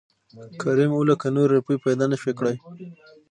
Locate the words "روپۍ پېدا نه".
1.57-2.15